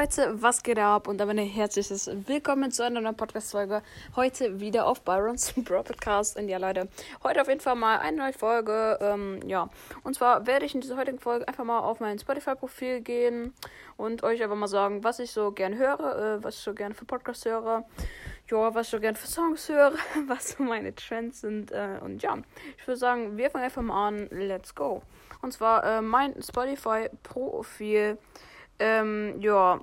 Leute, 0.00 0.40
was 0.40 0.62
geht 0.62 0.78
ab? 0.78 1.08
Und 1.08 1.18
damit 1.18 1.38
ein 1.38 1.46
herzliches 1.46 2.10
Willkommen 2.26 2.70
zu 2.70 2.82
einer 2.82 3.02
neuen 3.02 3.18
Podcast-Folge. 3.18 3.82
Heute 4.16 4.58
wieder 4.58 4.86
auf 4.86 5.02
Byron's 5.02 5.52
Bro 5.56 5.82
Podcast. 5.82 6.38
Und 6.38 6.48
ja, 6.48 6.56
Leute, 6.56 6.88
heute 7.22 7.42
auf 7.42 7.48
jeden 7.48 7.60
Fall 7.60 7.74
mal 7.74 7.98
eine 7.98 8.16
neue 8.16 8.32
Folge. 8.32 8.96
Ähm, 9.02 9.40
ja, 9.46 9.68
und 10.02 10.14
zwar 10.14 10.46
werde 10.46 10.64
ich 10.64 10.74
in 10.74 10.80
dieser 10.80 10.96
heutigen 10.96 11.18
Folge 11.18 11.46
einfach 11.46 11.64
mal 11.64 11.80
auf 11.80 12.00
mein 12.00 12.18
Spotify-Profil 12.18 13.02
gehen 13.02 13.52
und 13.98 14.22
euch 14.22 14.42
einfach 14.42 14.56
mal 14.56 14.68
sagen, 14.68 15.04
was 15.04 15.18
ich 15.18 15.32
so 15.32 15.52
gern 15.52 15.76
höre, 15.76 16.38
äh, 16.38 16.42
was 16.42 16.54
ich 16.56 16.62
so 16.62 16.72
gerne 16.72 16.94
für 16.94 17.04
Podcasts 17.04 17.44
höre, 17.44 17.84
ja, 18.50 18.74
was 18.74 18.86
ich 18.86 18.90
so 18.92 19.00
gern 19.00 19.16
für 19.16 19.26
Songs 19.26 19.68
höre, 19.68 19.92
was 20.28 20.52
so 20.52 20.62
meine 20.62 20.94
Trends 20.94 21.42
sind. 21.42 21.72
Äh, 21.72 21.98
und 22.02 22.22
ja, 22.22 22.38
ich 22.78 22.86
würde 22.86 22.96
sagen, 22.96 23.36
wir 23.36 23.50
fangen 23.50 23.64
einfach 23.64 23.82
mal 23.82 24.08
an. 24.08 24.28
Let's 24.30 24.74
go. 24.74 25.02
Und 25.42 25.52
zwar 25.52 25.84
äh, 25.84 26.00
mein 26.00 26.42
Spotify-Profil 26.42 28.16
ähm, 28.80 29.34
ja, 29.40 29.78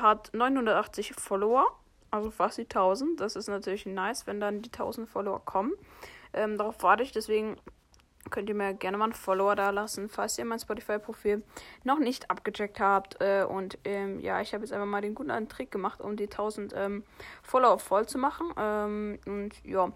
hat 0.00 0.30
980 0.32 1.14
Follower, 1.14 1.66
also 2.10 2.30
fast 2.30 2.58
die 2.58 2.62
1000. 2.62 3.20
Das 3.20 3.36
ist 3.36 3.48
natürlich 3.48 3.86
nice, 3.86 4.26
wenn 4.26 4.40
dann 4.40 4.62
die 4.62 4.70
1000 4.70 5.08
Follower 5.08 5.44
kommen. 5.44 5.72
Ähm, 6.32 6.58
darauf 6.58 6.82
warte 6.82 7.02
ich, 7.02 7.12
deswegen 7.12 7.56
könnt 8.30 8.48
ihr 8.48 8.54
mir 8.54 8.74
gerne 8.74 8.96
mal 8.96 9.04
einen 9.04 9.12
Follower 9.12 9.54
da 9.54 9.70
lassen, 9.70 10.08
falls 10.08 10.38
ihr 10.38 10.44
mein 10.44 10.58
Spotify-Profil 10.58 11.42
noch 11.84 11.98
nicht 11.98 12.30
abgecheckt 12.30 12.80
habt. 12.80 13.20
Äh, 13.20 13.44
und 13.44 13.78
ähm, 13.84 14.18
ja, 14.20 14.40
ich 14.40 14.54
habe 14.54 14.64
jetzt 14.64 14.72
einfach 14.72 14.86
mal 14.86 15.02
den 15.02 15.14
guten 15.14 15.48
Trick 15.48 15.70
gemacht, 15.70 16.00
um 16.00 16.16
die 16.16 16.24
1000 16.24 16.72
ähm, 16.74 17.04
Follower 17.42 17.78
voll 17.78 18.06
zu 18.06 18.18
machen. 18.18 18.50
Ähm, 18.56 19.18
und 19.26 19.52
ja, 19.64 19.92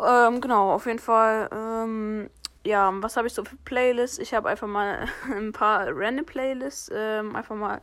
ähm, 0.00 0.40
genau, 0.40 0.72
auf 0.72 0.86
jeden 0.86 0.98
Fall 0.98 1.50
ähm, 1.52 2.30
ja, 2.64 2.90
was 3.02 3.16
habe 3.16 3.26
ich 3.26 3.34
so 3.34 3.44
für 3.44 3.56
Playlists? 3.56 4.18
Ich 4.18 4.34
habe 4.34 4.48
einfach 4.48 4.66
mal 4.66 5.08
ein 5.32 5.52
paar 5.52 5.86
random 5.88 6.26
Playlists, 6.26 6.90
ähm, 6.94 7.34
einfach 7.34 7.56
mal 7.56 7.80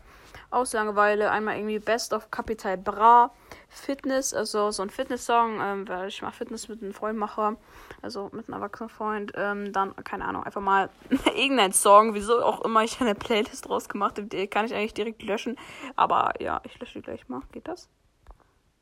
aus 0.49 0.73
Langeweile. 0.73 1.31
Einmal 1.31 1.57
irgendwie 1.57 1.79
Best 1.79 2.13
of 2.13 2.31
Capital 2.31 2.77
Bra, 2.77 3.31
Fitness, 3.69 4.33
also 4.33 4.71
so 4.71 4.83
ein 4.83 4.89
Fitness-Song, 4.89 5.59
ähm, 5.61 5.87
weil 5.87 6.07
ich 6.07 6.21
mal 6.21 6.31
Fitness 6.31 6.67
mit 6.67 6.81
einem 6.81 6.93
Freund 6.93 7.17
mache, 7.17 7.57
also 8.01 8.29
mit 8.31 8.47
einem 8.47 8.61
erwachsenen 8.61 8.89
Freund. 8.89 9.31
Ähm, 9.35 9.73
dann, 9.73 9.95
keine 9.97 10.25
Ahnung, 10.25 10.43
einfach 10.43 10.61
mal 10.61 10.89
irgendein 11.35 11.73
Song, 11.73 12.13
wieso 12.13 12.41
auch 12.43 12.61
immer 12.61 12.83
ich 12.83 12.99
eine 13.01 13.15
Playlist 13.15 13.67
draus 13.67 13.89
gemacht 13.89 14.17
habe, 14.17 14.27
die 14.27 14.47
kann 14.47 14.65
ich 14.65 14.73
eigentlich 14.73 14.93
direkt 14.93 15.23
löschen. 15.23 15.57
Aber 15.95 16.33
ja, 16.39 16.61
ich 16.63 16.79
lösche 16.79 16.99
die 16.99 17.03
gleich 17.03 17.27
mal. 17.27 17.41
Geht 17.51 17.67
das? 17.67 17.89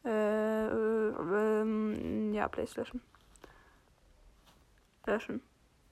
Äh, 0.04 0.68
äh 0.68 1.62
ähm, 1.62 2.34
ja, 2.34 2.48
Playlist 2.48 2.78
löschen. 2.78 3.02
Löschen. 5.06 5.42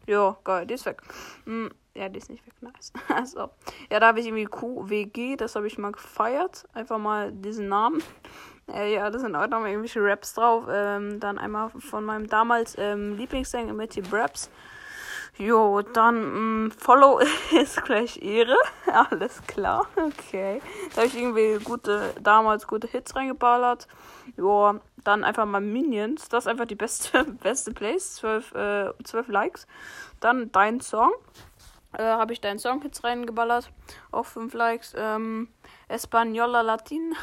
Ja, 0.05 0.37
geil, 0.43 0.65
die 0.65 0.73
ist 0.73 0.85
weg. 0.85 1.01
Hm, 1.45 1.69
ja, 1.95 2.09
die 2.09 2.17
ist 2.17 2.29
nicht 2.29 2.45
weg, 2.45 2.53
nice. 2.61 2.91
also, 3.07 3.49
ja, 3.91 3.99
da 3.99 4.07
habe 4.07 4.19
ich 4.19 4.27
irgendwie 4.27 4.45
QWG, 4.45 5.37
das 5.37 5.55
habe 5.55 5.67
ich 5.67 5.77
mal 5.77 5.91
gefeiert. 5.91 6.65
Einfach 6.73 6.97
mal 6.97 7.31
diesen 7.31 7.67
Namen. 7.67 8.01
Äh, 8.73 8.93
ja, 8.93 9.09
da 9.09 9.19
sind 9.19 9.35
auch 9.35 9.45
noch 9.49 9.65
irgendwelche 9.65 10.01
Raps 10.01 10.35
drauf. 10.35 10.63
Ähm, 10.71 11.19
dann 11.19 11.37
einmal 11.37 11.69
von 11.69 12.05
meinem 12.05 12.27
damals 12.27 12.77
ähm, 12.77 13.17
Lieblingssänger 13.17 13.73
Matty 13.73 13.99
Braps. 13.99 14.49
Jo, 15.37 15.81
dann 15.81 16.21
mh, 16.21 16.67
mm, 16.67 16.71
Follow 16.71 17.19
ist 17.51 17.83
gleich 17.83 18.21
Ehre. 18.21 18.55
Alles 19.09 19.41
klar. 19.47 19.87
Okay. 19.95 20.61
Da 20.91 20.97
habe 20.97 21.07
ich 21.07 21.17
irgendwie 21.17 21.63
gute, 21.63 22.13
damals 22.21 22.67
gute 22.67 22.87
Hits 22.87 23.15
reingeballert. 23.15 23.87
Jo, 24.37 24.79
dann 25.03 25.23
einfach 25.23 25.45
mal 25.45 25.59
Minions. 25.59 26.29
Das 26.29 26.43
ist 26.43 26.47
einfach 26.47 26.65
die 26.65 26.75
beste, 26.75 27.23
beste 27.43 27.73
Place. 27.73 28.15
12, 28.15 28.53
äh, 28.53 29.03
12 29.03 29.27
Likes. 29.29 29.67
Dann 30.19 30.51
dein 30.51 30.81
Song. 30.81 31.11
Äh, 31.97 32.03
habe 32.03 32.33
ich 32.33 32.41
deinen 32.41 32.59
Song 32.59 32.81
jetzt 32.83 33.03
reingeballert. 33.03 33.71
Auch 34.11 34.25
5 34.25 34.53
Likes. 34.53 34.93
Ähm, 34.95 35.49
Española 35.89 36.61
Latin. 36.61 37.15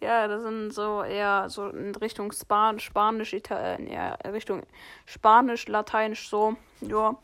Ja, 0.00 0.28
das 0.28 0.42
sind 0.42 0.70
so 0.70 1.02
eher 1.02 1.48
so 1.48 1.68
in 1.70 1.94
Richtung 1.96 2.30
Span 2.30 2.78
Spanisch, 2.78 3.32
Italien, 3.32 3.90
ja, 3.90 4.14
Richtung 4.30 4.62
Spanisch, 5.06 5.66
Lateinisch 5.66 6.28
so. 6.28 6.56
Ja, 6.80 7.16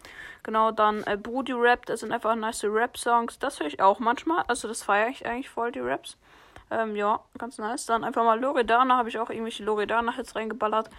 genau, 0.43 0.73
dann 0.73 1.05
äh, 1.05 1.17
Broody 1.17 1.53
Rap, 1.53 1.87
das 1.87 2.01
sind 2.01 2.11
einfach 2.11 2.35
nice 2.35 2.65
Rap-Songs. 2.65 3.39
Das 3.39 3.61
höre 3.61 3.69
ich 3.69 3.81
auch 3.81 4.01
manchmal. 4.01 4.45
Also 4.49 4.67
das 4.67 4.83
feiere 4.83 5.09
ich 5.09 5.25
eigentlich 5.25 5.51
voll, 5.51 5.71
die 5.71 5.81
Raps. 5.81 6.17
Ähm, 6.71 6.97
ja, 6.97 7.21
ganz 7.39 7.59
nice. 7.59 7.87
Dann 7.87 8.05
einfach 8.05 8.25
mal 8.25 8.41
Loredana, 8.41 8.97
habe 8.97 9.09
ich 9.09 9.19
auch 9.19 9.31
irgendwelche 9.31 9.65
Loredana-Hits 9.65 10.35
reingeballert. 10.35 10.91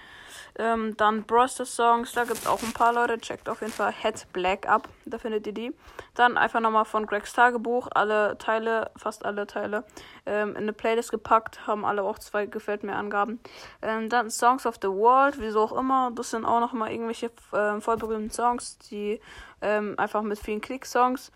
Ähm, 0.58 0.96
dann 0.96 1.24
Broster 1.24 1.66
Songs, 1.66 2.14
da 2.14 2.24
gibt 2.24 2.40
es 2.40 2.48
auch 2.48 2.64
ein 2.64 2.72
paar 2.72 2.94
Leute. 2.94 3.20
Checkt 3.20 3.50
auf 3.50 3.62
jeden 3.62 3.74
Fall 3.74 3.92
Head 3.92 4.26
Black 4.32 4.68
ab, 4.70 4.88
da 5.06 5.18
findet 5.18 5.46
ihr 5.48 5.54
die. 5.54 5.76
Dann 6.14 6.38
einfach 6.38 6.62
nochmal 6.62 6.86
von 6.86 7.06
Gregs 7.06 7.34
Tagebuch, 7.34 7.90
alle 7.94 8.38
Teile, 8.38 8.90
fast 8.96 9.26
alle 9.26 9.48
Teile, 9.48 9.84
ähm, 10.26 10.52
in 10.52 10.64
eine 10.64 10.74
Playlist 10.74 11.12
gepackt, 11.12 11.68
haben 11.68 11.84
alle 11.84 12.04
auch 12.04 12.20
zwei 12.20 12.46
gefällt 12.46 12.84
mir 12.84 12.96
Angaben. 12.96 13.42
Ähm, 13.82 14.08
dann 14.10 14.30
Songs 14.30 14.66
of 14.66 14.76
the 14.82 14.88
World, 14.88 15.40
wieso 15.40 15.62
auch 15.62 15.78
immer, 15.78 16.12
das 16.16 16.30
sind 16.30 16.46
auch 16.46 16.62
nochmal 16.62 16.92
irgendwelche 16.92 17.32
äh, 17.52 17.82
voll 17.82 18.30
Songs, 18.30 18.78
die 18.78 19.20
ähm, 19.62 19.96
einfach 19.98 20.22
mit 20.22 20.40
vielen 20.40 20.62
Klick-Songs. 20.62 21.34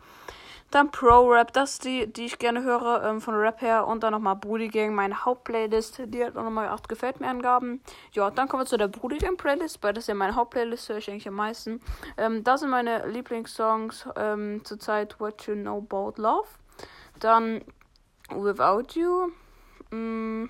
Dann 0.71 0.91
Pro 0.91 1.27
Rap, 1.31 1.51
das 1.53 1.73
ist 1.73 1.85
die, 1.85 2.05
die 2.05 2.25
ich 2.25 2.37
gerne 2.37 2.61
höre 2.61 3.03
ähm, 3.03 3.21
von 3.21 3.33
Rap 3.33 3.61
her. 3.61 3.87
Und 3.87 4.03
dann 4.03 4.13
nochmal 4.13 4.35
Booty 4.35 4.67
Gang, 4.67 4.93
meine 4.93 5.25
Hauptplaylist. 5.25 6.01
Die 6.05 6.23
hat 6.23 6.37
auch 6.37 6.43
nochmal 6.43 6.67
8 6.67 6.87
gefällt 6.87 7.19
mir 7.19 7.27
Angaben. 7.27 7.81
Ja, 8.11 8.29
dann 8.29 8.47
kommen 8.47 8.63
wir 8.63 8.67
zu 8.67 8.77
der 8.77 8.87
Booty 8.87 9.17
Gang 9.17 9.37
Playlist, 9.37 9.81
weil 9.81 9.93
das 9.93 10.03
ist 10.03 10.07
ja 10.09 10.13
meine 10.13 10.35
Hauptplaylist, 10.35 10.89
höre 10.89 10.97
ich 10.97 11.09
eigentlich 11.09 11.27
am 11.27 11.35
meisten. 11.35 11.81
Ähm, 12.17 12.43
da 12.43 12.57
sind 12.57 12.69
meine 12.69 13.07
Lieblingssongs 13.07 14.07
ähm, 14.15 14.63
zurzeit 14.63 15.19
What 15.19 15.47
You 15.47 15.55
Know 15.55 15.77
About 15.89 16.21
Love. 16.21 16.47
Dann 17.19 17.61
Without 18.29 18.93
You. 18.93 19.31
Mm, 19.89 20.49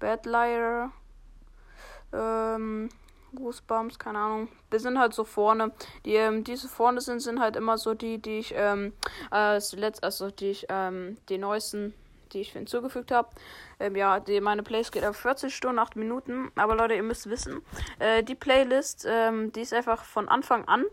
Bad 0.00 0.26
Liar. 0.26 0.92
Ähm, 2.12 2.88
Goosebumps, 3.34 3.98
keine 3.98 4.18
Ahnung. 4.18 4.48
Wir 4.70 4.80
sind 4.80 4.98
halt 4.98 5.14
so 5.14 5.24
vorne. 5.24 5.72
Die, 6.04 6.14
ähm, 6.14 6.44
diese 6.44 6.68
vorne 6.68 7.00
sind, 7.00 7.20
sind 7.20 7.40
halt 7.40 7.56
immer 7.56 7.78
so 7.78 7.94
die, 7.94 8.18
die 8.18 8.38
ich, 8.38 8.54
ähm, 8.56 8.92
als 9.30 9.72
letzt, 9.72 10.02
also 10.02 10.30
die 10.30 10.50
ich, 10.50 10.66
ähm, 10.68 11.18
die 11.28 11.38
neuesten, 11.38 11.94
die 12.32 12.40
ich 12.40 12.52
hinzugefügt 12.52 13.10
habe. 13.12 13.28
Ähm, 13.80 13.96
ja, 13.96 14.20
die, 14.20 14.40
meine 14.40 14.62
Playlist 14.62 14.92
geht 14.92 15.04
auf 15.04 15.16
40 15.16 15.54
Stunden, 15.54 15.78
8 15.78 15.96
Minuten. 15.96 16.50
Aber 16.56 16.74
Leute, 16.74 16.94
ihr 16.94 17.02
müsst 17.02 17.28
wissen, 17.28 17.62
äh, 17.98 18.22
die 18.22 18.34
Playlist, 18.34 19.06
ähm, 19.08 19.52
die 19.52 19.60
ist 19.60 19.72
einfach 19.72 20.04
von 20.04 20.28
Anfang 20.28 20.66
an. 20.66 20.84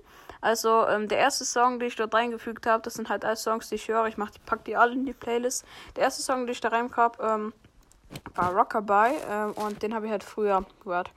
Also, 0.41 0.87
ähm, 0.87 1.07
der 1.07 1.19
erste 1.19 1.45
Song, 1.45 1.79
den 1.79 1.87
ich 1.87 1.95
dort 1.95 2.13
reingefügt 2.13 2.65
habe, 2.65 2.81
das 2.81 2.95
sind 2.95 3.09
halt 3.09 3.23
alle 3.23 3.35
Songs, 3.35 3.69
die 3.69 3.75
ich 3.75 3.87
höre. 3.87 4.07
Ich 4.07 4.17
mach, 4.17 4.31
die, 4.31 4.39
pack 4.39 4.65
die 4.65 4.75
alle 4.75 4.93
in 4.93 5.05
die 5.05 5.13
Playlist. 5.13 5.65
Der 5.95 6.03
erste 6.03 6.23
Song, 6.23 6.45
den 6.45 6.49
ich 6.49 6.61
da 6.61 6.69
reinkam, 6.69 7.11
ähm, 7.19 7.53
war 8.35 8.53
Rockabye 8.53 9.15
ähm, 9.29 9.51
und 9.53 9.81
den 9.83 9.93
habe 9.93 10.05
ich 10.05 10.11
halt 10.11 10.23
früher 10.23 10.65
gehört. 10.83 11.11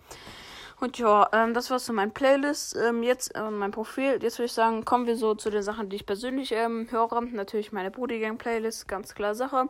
Und 0.81 0.99
ja, 0.99 1.29
ähm, 1.33 1.55
das 1.55 1.71
war's 1.71 1.85
zu 1.85 1.93
meinem 1.93 2.13
Playlist. 2.13 2.77
Ähm, 2.77 3.03
jetzt 3.03 3.35
äh, 3.35 3.51
mein 3.51 3.71
Profil. 3.71 4.19
Jetzt 4.21 4.39
würde 4.39 4.47
ich 4.47 4.53
sagen, 4.53 4.85
kommen 4.85 5.07
wir 5.07 5.17
so 5.17 5.35
zu 5.35 5.51
den 5.51 5.63
Sachen, 5.63 5.89
die 5.89 5.97
ich 5.97 6.07
persönlich 6.07 6.53
ähm, 6.53 6.89
höre. 6.91 7.21
Natürlich 7.21 7.73
meine 7.73 7.91
Booty 7.91 8.21
Gang 8.21 8.39
Playlist, 8.39 8.89
ganz 8.89 9.15
klar 9.15 9.35
Sache. 9.35 9.69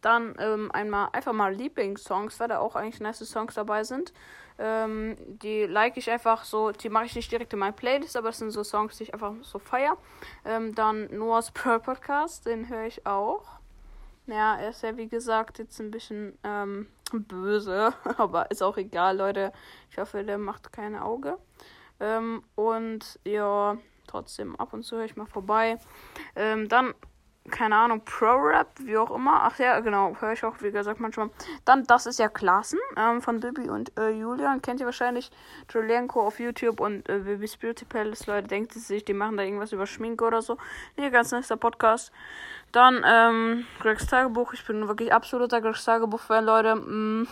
Dann 0.00 0.34
ähm, 0.38 0.70
einmal 0.72 1.08
einfach 1.12 1.32
mal 1.32 1.54
Lieblingssongs, 1.54 2.40
weil 2.40 2.48
da 2.48 2.58
auch 2.58 2.76
eigentlich 2.76 3.00
nice 3.00 3.18
Songs 3.18 3.54
dabei 3.54 3.84
sind. 3.84 4.12
Ähm, 4.58 5.16
die 5.42 5.64
like 5.64 5.98
ich 5.98 6.10
einfach 6.10 6.44
so, 6.44 6.72
die 6.72 6.88
mache 6.88 7.04
ich 7.04 7.14
nicht 7.14 7.30
direkt 7.30 7.52
in 7.52 7.58
meine 7.58 7.74
Playlist, 7.74 8.16
aber 8.16 8.28
das 8.28 8.38
sind 8.38 8.50
so 8.50 8.64
Songs, 8.64 8.96
die 8.96 9.04
ich 9.04 9.14
einfach 9.14 9.34
so 9.42 9.58
feier. 9.58 9.98
Ähm, 10.46 10.74
dann 10.74 11.14
Noah's 11.14 11.50
Pearl 11.50 11.80
Podcast, 11.80 12.46
den 12.46 12.68
höre 12.68 12.86
ich 12.86 13.06
auch. 13.06 13.44
Ja, 14.26 14.56
er 14.56 14.70
ist 14.70 14.82
ja 14.82 14.96
wie 14.96 15.08
gesagt 15.08 15.58
jetzt 15.58 15.78
ein 15.80 15.90
bisschen 15.90 16.38
ähm, 16.42 16.88
böse, 17.12 17.92
aber 18.16 18.50
ist 18.50 18.62
auch 18.62 18.76
egal, 18.76 19.16
Leute. 19.16 19.52
Ich 19.90 19.98
hoffe, 19.98 20.24
der 20.24 20.38
macht 20.38 20.72
kein 20.72 20.96
Auge. 20.96 21.38
Ähm, 22.00 22.42
und 22.54 23.18
ja, 23.24 23.76
trotzdem 24.06 24.56
ab 24.56 24.72
und 24.72 24.82
zu 24.82 24.96
höre 24.96 25.04
ich 25.04 25.16
mal 25.16 25.26
vorbei. 25.26 25.78
Ähm, 26.34 26.68
dann 26.68 26.94
keine 27.50 27.76
Ahnung, 27.76 28.02
Pro-Rap, 28.04 28.68
wie 28.80 28.96
auch 28.96 29.10
immer. 29.10 29.42
Ach 29.42 29.58
ja, 29.58 29.80
genau, 29.80 30.16
höre 30.20 30.32
ich 30.32 30.44
auch, 30.44 30.60
wie 30.60 30.70
gesagt, 30.70 31.00
manchmal. 31.00 31.30
Dann, 31.64 31.84
das 31.84 32.06
ist 32.06 32.18
ja 32.18 32.28
Klassen 32.28 32.78
ähm, 32.96 33.22
von 33.22 33.40
Bibi 33.40 33.68
und 33.68 33.96
äh, 33.98 34.10
Julian. 34.10 34.62
Kennt 34.62 34.80
ihr 34.80 34.86
wahrscheinlich 34.86 35.30
Julienko 35.72 36.26
auf 36.26 36.40
YouTube 36.40 36.80
und 36.80 37.08
äh, 37.08 37.20
Bibi's 37.20 37.56
Beauty 37.56 37.84
Palace. 37.84 38.26
Leute, 38.26 38.48
denkt 38.48 38.72
sich, 38.72 39.04
die 39.04 39.14
machen 39.14 39.36
da 39.36 39.42
irgendwas 39.42 39.72
über 39.72 39.86
Schminke 39.86 40.24
oder 40.24 40.42
so. 40.42 40.56
Nee, 40.96 41.10
ganz 41.10 41.32
nächster 41.32 41.56
Podcast. 41.56 42.12
Dann, 42.72 43.02
ähm, 43.06 43.66
Gregs 43.80 44.06
Tagebuch. 44.06 44.52
Ich 44.52 44.64
bin 44.64 44.86
wirklich 44.88 45.12
absoluter 45.12 45.60
Gregs 45.60 45.84
Tagebuch-Fan, 45.84 46.44
Leute. 46.44 46.76
Mm, 46.76 47.26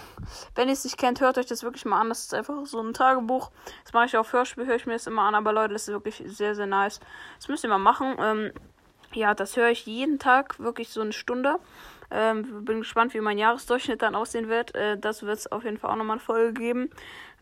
wenn 0.55 0.69
ihr 0.69 0.73
es 0.73 0.85
nicht 0.85 0.97
kennt, 0.97 1.21
hört 1.21 1.37
euch 1.37 1.47
das 1.47 1.63
wirklich 1.63 1.85
mal 1.85 2.01
an. 2.01 2.09
Das 2.09 2.21
ist 2.21 2.35
einfach 2.35 2.65
so 2.65 2.81
ein 2.81 2.95
Tagebuch. 2.95 3.51
Das 3.85 3.93
mache 3.93 4.07
ich 4.07 4.17
auf 4.17 4.33
Hörspiel, 4.33 4.67
höre 4.67 4.77
ich 4.77 4.87
mir 4.87 4.95
das 4.95 5.07
immer 5.07 5.23
an. 5.23 5.35
Aber 5.35 5.53
Leute, 5.53 5.75
das 5.75 5.89
ist 5.89 5.95
wirklich 5.95 6.23
sehr, 6.27 6.55
sehr 6.55 6.67
nice. 6.67 7.01
Das 7.37 7.49
müsst 7.49 7.65
ihr 7.65 7.71
mal 7.71 7.79
machen. 7.79 8.17
Ähm, 8.19 8.53
ja, 9.13 9.35
das 9.35 9.57
höre 9.57 9.71
ich 9.71 9.87
jeden 9.87 10.19
Tag, 10.19 10.59
wirklich 10.59 10.89
so 10.89 11.01
eine 11.01 11.13
Stunde. 11.13 11.59
Ähm, 12.11 12.65
bin 12.65 12.81
gespannt, 12.81 13.15
wie 13.15 13.21
mein 13.21 13.39
Jahresdurchschnitt 13.39 14.03
dann 14.03 14.15
aussehen 14.15 14.49
wird. 14.49 14.75
Äh, 14.75 14.99
das 14.99 15.23
wird 15.23 15.39
es 15.39 15.51
auf 15.51 15.65
jeden 15.65 15.79
Fall 15.79 15.91
auch 15.91 15.97
nochmal 15.97 16.17
eine 16.17 16.21
Folge 16.21 16.53
geben. 16.53 16.91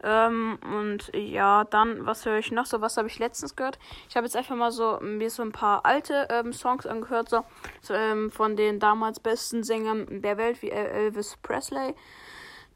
Ähm, 0.03 0.59
und 0.63 1.11
ja, 1.15 1.65
dann, 1.65 2.07
was 2.07 2.27
höre 2.27 2.39
ich 2.39 2.51
noch 2.51 2.67
so? 2.67 2.81
Was 2.81 2.97
habe 2.97 3.09
ich 3.09 3.19
letztens 3.19 3.55
gehört? 3.55 3.79
Ich 4.09 4.17
habe 4.17 4.27
jetzt 4.27 4.37
einfach 4.37 4.57
mal 4.57 4.73
so 4.73 4.99
mir 5.01 5.31
so 5.31 5.43
ein 5.43 5.53
paar 5.53 5.85
alte 5.85 6.27
ähm, 6.31 6.53
Songs 6.53 6.87
angehört, 6.87 7.29
so, 7.29 7.45
so 7.81 7.95
ähm, 7.95 8.31
von 8.31 8.57
den 8.57 8.81
damals 8.81 9.21
besten 9.21 9.63
Sängern 9.63 10.23
der 10.23 10.39
Welt, 10.39 10.61
wie 10.63 10.71
Elvis 10.71 11.37
Presley. 11.43 11.95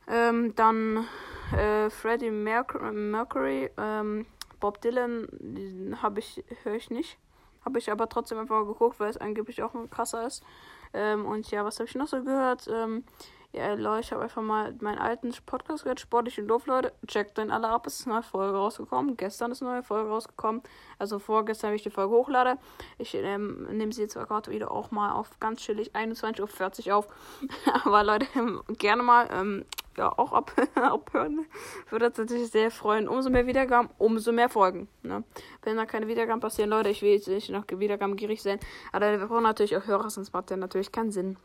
Ähm, 0.08 0.54
dann 0.54 1.06
äh, 1.56 1.90
Freddie 1.90 2.30
Mercury, 2.30 2.92
Mercury 2.92 3.70
ähm, 3.76 4.26
Bob 4.60 4.80
Dylan 4.80 5.96
habe 6.00 6.20
ich 6.20 6.44
höre 6.62 6.74
ich 6.74 6.90
nicht. 6.90 7.18
Habe 7.64 7.80
ich 7.80 7.90
aber 7.90 8.08
trotzdem 8.08 8.38
einfach 8.38 8.64
geguckt, 8.64 9.00
weil 9.00 9.10
es 9.10 9.16
angeblich 9.16 9.62
auch 9.64 9.74
ein 9.74 9.90
krasser 9.90 10.24
ist. 10.24 10.44
Ähm, 10.92 11.26
und 11.26 11.50
ja, 11.50 11.64
was 11.64 11.78
habe 11.78 11.88
ich 11.88 11.94
noch 11.94 12.08
so 12.08 12.22
gehört? 12.22 12.68
Ähm, 12.68 13.04
ja, 13.56 13.74
Leute, 13.74 14.00
ich 14.00 14.12
habe 14.12 14.22
einfach 14.22 14.42
mal 14.42 14.74
meinen 14.80 14.98
alten 14.98 15.32
Podcast 15.46 15.84
gehört, 15.84 16.00
Sportlich 16.00 16.38
und 16.38 16.48
Doof, 16.48 16.66
Leute. 16.66 16.92
Checkt 17.06 17.38
den 17.38 17.50
alle 17.50 17.68
ab, 17.68 17.86
es 17.86 18.00
ist 18.00 18.06
eine 18.06 18.16
neue 18.16 18.22
Folge 18.22 18.56
rausgekommen. 18.56 19.16
Gestern 19.16 19.50
ist 19.50 19.62
eine 19.62 19.72
neue 19.72 19.82
Folge 19.82 20.10
rausgekommen. 20.10 20.62
Also 20.98 21.18
vorgestern 21.18 21.68
habe 21.68 21.76
ich 21.76 21.82
die 21.82 21.90
Folge 21.90 22.14
hochlade. 22.14 22.58
Ich 22.98 23.14
ähm, 23.14 23.66
nehme 23.70 23.92
sie 23.92 24.02
jetzt 24.02 24.14
gerade 24.14 24.50
wieder 24.50 24.70
auch 24.70 24.90
mal 24.90 25.12
auf 25.12 25.40
ganz 25.40 25.60
chillig 25.62 25.94
21.40 25.94 26.88
Uhr 26.88 26.96
auf. 26.96 27.08
Aber 27.84 28.04
Leute, 28.04 28.26
gerne 28.78 29.02
mal 29.02 29.28
ähm, 29.32 29.64
ja, 29.96 30.12
auch 30.16 30.32
ab, 30.32 30.52
abhören. 30.74 31.46
Würde 31.88 32.12
natürlich 32.16 32.50
sehr 32.50 32.70
freuen. 32.70 33.08
Umso 33.08 33.30
mehr 33.30 33.46
Wiedergaben, 33.46 33.88
umso 33.98 34.32
mehr 34.32 34.48
Folgen. 34.48 34.88
Ne? 35.02 35.24
Wenn 35.62 35.76
da 35.76 35.86
keine 35.86 36.08
Wiedergaben 36.08 36.40
passieren, 36.40 36.70
Leute, 36.70 36.90
ich 36.90 37.02
will 37.02 37.12
jetzt 37.12 37.28
nicht 37.28 37.50
noch 37.50 37.64
Wiedergaben 37.70 38.16
gierig 38.16 38.42
sein. 38.42 38.58
Aber 38.92 39.18
wir 39.18 39.26
brauchen 39.26 39.44
natürlich 39.44 39.76
auch 39.76 39.86
Hörer, 39.86 40.10
sonst 40.10 40.32
macht 40.32 40.50
der 40.50 40.58
natürlich 40.58 40.92
keinen 40.92 41.10
Sinn. 41.10 41.38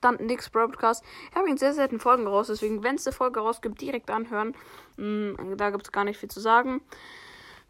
Dann 0.00 0.16
Nix 0.16 0.50
Broadcast. 0.50 1.04
Ich 1.30 1.36
habe 1.36 1.48
ihn 1.48 1.56
sehr 1.56 1.74
selten 1.74 2.00
Folgen 2.00 2.26
raus, 2.26 2.48
deswegen, 2.48 2.82
wenn 2.82 2.96
es 2.96 3.06
eine 3.06 3.14
Folge 3.14 3.40
rausgibt, 3.40 3.80
direkt 3.80 4.10
anhören. 4.10 4.54
Mhm, 4.96 5.56
da 5.56 5.70
gibt 5.70 5.84
es 5.84 5.92
gar 5.92 6.04
nicht 6.04 6.18
viel 6.18 6.30
zu 6.30 6.40
sagen. 6.40 6.80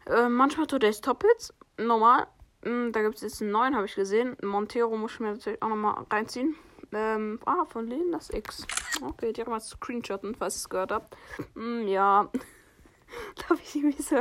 Äh, 0.05 0.29
manchmal 0.29 0.67
Today's 0.67 1.01
Top 1.01 1.23
Hits. 1.23 1.53
Normal. 1.77 2.27
Mhm, 2.63 2.91
da 2.91 3.01
gibt 3.01 3.15
es 3.15 3.21
jetzt 3.21 3.41
einen 3.41 3.51
neuen, 3.51 3.75
habe 3.75 3.85
ich 3.85 3.95
gesehen. 3.95 4.37
Montero 4.43 4.95
muss 4.97 5.13
ich 5.13 5.19
mir 5.19 5.33
natürlich 5.33 5.61
auch 5.61 5.69
nochmal 5.69 6.05
reinziehen. 6.09 6.55
Ähm, 6.93 7.39
ah, 7.45 7.65
von 7.65 7.87
Lena 7.87 8.17
das 8.17 8.29
X. 8.31 8.67
Okay, 9.01 9.33
haben 9.39 9.49
mal 9.49 9.61
screenshotten, 9.61 10.35
falls 10.35 10.55
ihr 10.55 10.57
es 10.57 10.69
gehört 10.69 10.91
habt. 10.91 11.15
Mm, 11.55 11.87
ja. 11.87 12.29
da 13.35 13.49
habe 13.49 13.59
ich 13.63 13.75
irgendwie 13.75 14.01
so, 14.03 14.15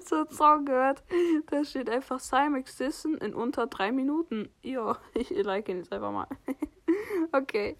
so 0.00 0.16
einen 0.16 0.30
Song 0.30 0.64
gehört. 0.64 1.02
Da 1.50 1.64
steht 1.64 1.90
einfach 1.90 2.20
Cymex 2.20 2.76
Dissen 2.76 3.18
in 3.18 3.34
unter 3.34 3.66
drei 3.66 3.92
Minuten. 3.92 4.48
Ja, 4.62 4.98
ich 5.14 5.30
like 5.30 5.68
ihn 5.68 5.78
jetzt 5.78 5.92
einfach 5.92 6.12
mal. 6.12 6.28
okay. 7.32 7.76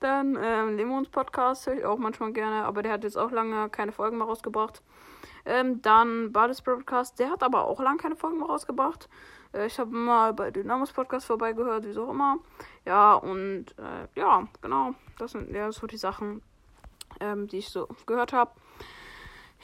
Dann 0.00 0.38
ähm, 0.40 0.76
Lemons 0.76 1.08
Podcast 1.08 1.66
höre 1.66 1.74
ich 1.74 1.84
auch 1.84 1.98
manchmal 1.98 2.32
gerne, 2.32 2.64
aber 2.64 2.82
der 2.82 2.92
hat 2.92 3.04
jetzt 3.04 3.16
auch 3.16 3.30
lange 3.30 3.68
keine 3.70 3.92
Folgen 3.92 4.18
mehr 4.18 4.26
rausgebracht. 4.26 4.82
Ähm, 5.44 5.82
dann 5.82 6.32
Bades 6.32 6.62
Podcast, 6.62 7.18
der 7.18 7.30
hat 7.30 7.42
aber 7.42 7.64
auch 7.66 7.80
lange 7.80 7.98
keine 7.98 8.16
Folgen 8.16 8.38
mehr 8.38 8.46
rausgebracht. 8.46 9.08
Äh, 9.52 9.66
ich 9.66 9.78
habe 9.78 9.90
mal 9.90 10.32
bei 10.32 10.50
Dynamos 10.50 10.92
Podcast 10.92 11.26
vorbeigehört, 11.26 11.84
wieso 11.84 12.06
auch 12.06 12.10
immer. 12.10 12.38
Ja, 12.84 13.14
und 13.14 13.66
äh, 13.78 14.18
ja, 14.18 14.46
genau. 14.60 14.94
Das 15.18 15.32
sind 15.32 15.52
ja 15.52 15.72
so 15.72 15.86
die 15.86 15.96
Sachen, 15.96 16.42
ähm, 17.20 17.48
die 17.48 17.58
ich 17.58 17.68
so 17.68 17.88
gehört 18.06 18.32
habe. 18.32 18.52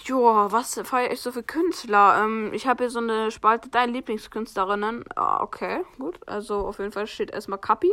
Joa, 0.04 0.52
was 0.52 0.80
feiere 0.84 1.10
ich 1.10 1.20
so 1.20 1.32
für 1.32 1.42
Künstler? 1.42 2.22
Ähm, 2.24 2.52
ich 2.52 2.66
habe 2.66 2.84
hier 2.84 2.90
so 2.90 3.00
eine 3.00 3.30
Spalte, 3.30 3.68
deine 3.68 3.92
Lieblingskünstlerinnen. 3.92 5.04
Ah, 5.16 5.42
okay, 5.42 5.84
gut. 5.98 6.20
Also 6.28 6.66
auf 6.66 6.78
jeden 6.78 6.92
Fall 6.92 7.06
steht 7.06 7.30
erstmal 7.30 7.58
Kapi. 7.58 7.92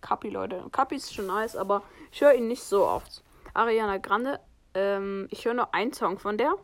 Kapi, 0.00 0.28
Leute. 0.30 0.64
Kapi 0.72 0.96
ist 0.96 1.14
schon 1.14 1.26
nice, 1.26 1.56
aber 1.56 1.82
ich 2.12 2.20
höre 2.20 2.34
ihn 2.34 2.48
nicht 2.48 2.62
so 2.62 2.86
oft. 2.86 3.22
Ariana 3.54 3.98
Grande. 3.98 4.40
Ähm, 4.74 5.28
ich 5.30 5.44
höre 5.44 5.54
nur 5.54 5.74
einen 5.74 5.92
Song 5.92 6.18
von 6.18 6.38
der. 6.38 6.54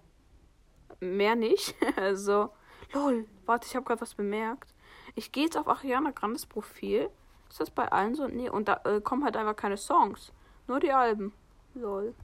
Mehr 1.01 1.35
nicht. 1.35 1.75
also, 1.97 2.51
lol. 2.93 3.27
Warte, 3.47 3.67
ich 3.67 3.77
habe 3.77 3.85
gerade 3.85 4.01
was 4.01 4.15
bemerkt. 4.15 4.73
Ich 5.15 5.33
gehe 5.33 5.45
jetzt 5.45 5.57
auf 5.57 5.69
Ariana 5.69 6.11
Grandes 6.11 6.47
Profil. 6.47 7.11
Ist 7.49 7.61
das 7.61 7.71
bei 7.71 7.91
allen 7.91 8.15
so? 8.15 8.27
Nee, 8.27 8.49
und 8.49 8.69
da 8.69 8.81
äh, 8.85 9.01
kommen 9.01 9.25
halt 9.25 9.37
einfach 9.37 9.57
keine 9.57 9.77
Songs. 9.77 10.33
Nur 10.67 10.81
die 10.81 10.93
Alben. 10.93 11.33
Lol. 11.75 12.15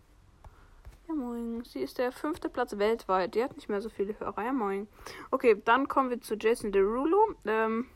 Ja, 1.08 1.14
moin. 1.14 1.62
Sie 1.64 1.80
ist 1.80 1.98
der 1.98 2.12
fünfte 2.12 2.48
Platz 2.48 2.78
weltweit. 2.78 3.34
Die 3.34 3.42
hat 3.42 3.56
nicht 3.56 3.68
mehr 3.68 3.80
so 3.80 3.88
viele 3.88 4.18
Hörer. 4.18 4.44
Ja, 4.44 4.52
moin. 4.52 4.88
Okay, 5.30 5.60
dann 5.64 5.88
kommen 5.88 6.10
wir 6.10 6.20
zu 6.20 6.36
Jason 6.36 6.72
Derulo. 6.72 7.34
Ähm, 7.44 7.86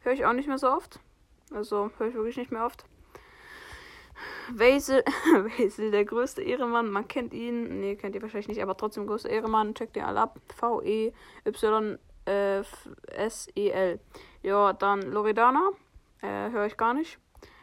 höre 0.00 0.12
ich 0.12 0.24
auch 0.26 0.34
nicht 0.34 0.46
mehr 0.48 0.58
so 0.58 0.70
oft. 0.70 1.00
Also, 1.52 1.90
höre 1.98 2.08
ich 2.08 2.14
wirklich 2.14 2.36
nicht 2.36 2.52
mehr 2.52 2.66
oft. 2.66 2.84
Weisel, 4.52 5.02
Weisel, 5.58 5.90
der 5.90 6.04
größte 6.04 6.42
Ehremann, 6.42 6.90
man 6.90 7.06
kennt 7.08 7.34
ihn, 7.34 7.80
nee, 7.80 7.96
kennt 7.96 8.14
ihr 8.14 8.22
wahrscheinlich 8.22 8.48
nicht, 8.48 8.62
aber 8.62 8.76
trotzdem 8.76 9.06
größte 9.06 9.28
Ehremann, 9.28 9.74
checkt 9.74 9.96
ihn 9.96 10.04
alle 10.04 10.20
ab. 10.20 10.40
V-E-Y 10.54 11.98
äh, 12.26 12.62
S-E-L. 13.08 14.00
Ja, 14.42 14.72
dann 14.72 15.02
Loredana. 15.02 15.70
Äh, 16.22 16.50
höre 16.50 16.66
ich 16.66 16.76
gar 16.76 16.94
nicht. 16.94 17.18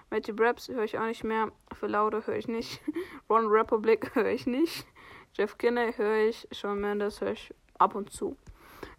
Matthew 0.09 0.35
Braps 0.35 0.69
höre 0.69 0.83
ich 0.83 0.97
auch 0.97 1.05
nicht 1.05 1.23
mehr. 1.23 1.51
Für 1.73 1.87
Laude 1.87 2.25
höre 2.25 2.37
ich 2.37 2.47
nicht. 2.47 2.81
Ron 3.29 3.47
Republic 3.47 4.15
höre 4.15 4.29
ich 4.29 4.47
nicht. 4.47 4.85
Jeff 5.33 5.57
Kinney 5.57 5.93
höre 5.93 6.27
ich. 6.29 6.47
Shawn 6.51 6.79
Mendes 6.79 7.21
höre 7.21 7.31
ich 7.31 7.53
ab 7.77 7.95
und 7.95 8.11
zu. 8.11 8.37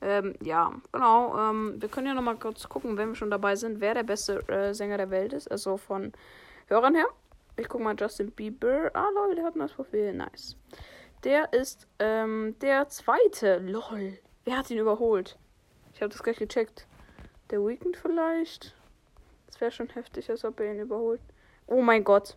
Ähm, 0.05 0.35
ja, 0.43 0.71
genau. 0.93 1.37
Ähm, 1.39 1.81
wir 1.81 1.89
können 1.89 2.07
ja 2.07 2.15
nochmal 2.15 2.37
kurz 2.37 2.69
gucken, 2.69 2.99
wenn 2.99 3.09
wir 3.09 3.15
schon 3.15 3.31
dabei 3.31 3.57
sind, 3.57 3.81
wer 3.81 3.95
der 3.95 4.03
beste 4.03 4.47
äh, 4.49 4.75
Sänger 4.75 4.99
der 4.99 5.09
Welt 5.09 5.33
ist. 5.33 5.51
Also 5.51 5.79
von 5.79 6.13
Hörern 6.67 6.95
her. 6.95 7.07
Ich 7.57 7.69
gucke 7.69 7.83
mal 7.83 7.97
Justin 7.99 8.31
Bieber. 8.31 8.91
Ah, 8.93 9.09
Leute, 9.15 9.37
der 9.37 9.45
hat 9.47 9.57
ein 9.57 9.61
neues 9.61 9.73
Profil. 9.73 10.13
Nice. 10.13 10.57
Der 11.25 11.51
ist 11.55 11.87
ähm, 11.99 12.55
der 12.61 12.89
zweite. 12.91 13.59
Lol. 13.61 14.19
Wer 14.45 14.59
hat 14.59 14.71
ihn 14.71 14.79
überholt? 14.79 15.39
Ich 15.95 16.03
habe 16.03 16.11
das 16.11 16.23
gleich 16.23 16.37
gecheckt. 16.37 16.87
Der 17.51 17.65
Weekend 17.65 17.97
vielleicht? 17.97 18.75
Das 19.47 19.59
wäre 19.61 19.71
schon 19.71 19.89
heftig, 19.89 20.29
als 20.29 20.45
ob 20.45 20.61
er 20.61 20.73
ihn 20.75 20.81
überholt. 20.81 21.21
Oh 21.67 21.81
mein 21.81 22.05
Gott. 22.05 22.37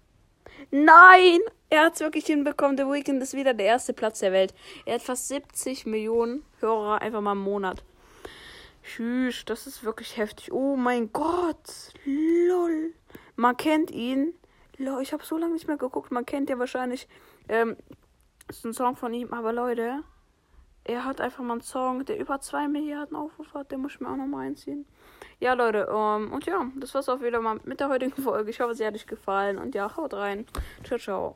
Nein! 0.72 1.40
Er 1.69 1.86
hat 1.86 1.96
es 1.96 2.00
wirklich 2.00 2.25
hinbekommen. 2.25 2.78
Der 2.78 2.90
Weekend 2.90 3.22
ist 3.22 3.34
wieder 3.34 3.54
der 3.54 3.66
erste 3.66 3.94
Platz 3.94 4.19
der 4.19 4.31
Welt. 4.31 4.54
Er 4.86 4.96
hat 4.96 5.02
fast 5.02 5.28
70 5.28 5.86
Millionen 5.86 6.44
Hörer 6.60 7.02
einfach 7.02 7.22
mal 7.22 7.34
im 7.34 7.40
Monat. 7.40 7.84
Tschüss, 8.84 9.44
das 9.44 9.68
ist 9.68 9.84
wirklich 9.84 10.16
heftig. 10.16 10.54
Oh 10.54 10.78
mein 10.78 11.12
Gott. 11.12 11.94
Lol. 12.06 12.94
Man 13.36 13.58
kennt 13.58 13.92
ihn. 13.92 14.34
Lol, 14.78 15.02
ich 15.02 15.12
habe 15.12 15.25
so 15.25 15.38
lange 15.38 15.54
nicht 15.54 15.68
mehr 15.68 15.78
geguckt. 15.78 16.12
Man 16.12 16.25
kennt 16.25 16.50
ja 16.50 16.58
wahrscheinlich. 16.58 17.10
Ähm, 17.50 17.75
ist 18.48 18.66
ein 18.66 18.74
Song 18.74 18.96
von 18.96 19.13
ihm, 19.13 19.34
aber 19.34 19.52
Leute, 19.52 20.04
er 20.86 21.04
hat 21.04 21.20
einfach 21.20 21.44
mal 21.44 21.54
einen 21.54 21.62
Song, 21.62 22.06
der 22.06 22.18
über 22.18 22.40
2 22.40 22.70
Milliarden 22.70 23.18
Aufrufe 23.18 23.60
hat. 23.60 23.72
Den 23.74 23.81
muss 23.81 23.96
ich 23.96 24.00
mir 24.00 24.10
auch 24.10 24.16
nochmal 24.16 24.48
einziehen. 24.48 24.86
Ja, 25.40 25.54
Leute, 25.54 25.90
ähm, 25.92 26.31
und 26.31 26.46
ja, 26.46 26.66
das 26.78 26.94
war's 26.96 27.10
auch 27.10 27.22
wieder 27.22 27.42
mal 27.42 27.60
mit 27.66 27.81
der 27.81 27.90
heutigen 27.90 28.22
Folge. 28.22 28.50
Ich 28.50 28.62
hoffe, 28.62 28.74
sie 28.74 28.86
hat 28.86 28.96
euch 28.96 29.06
gefallen. 29.06 29.58
Und 29.58 29.75
ja, 29.75 29.98
haut 29.98 30.13
rein. 30.13 30.46
Ciao, 30.86 30.98
ciao. 30.98 31.36